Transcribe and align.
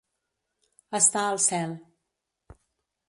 Estar 0.99 1.25
al 1.33 1.39
cel. 1.45 1.77